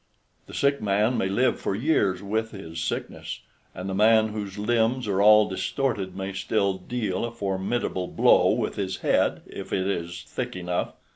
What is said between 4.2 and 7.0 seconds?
whose limbs are all distorted may still